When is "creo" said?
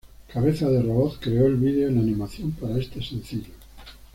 1.19-1.45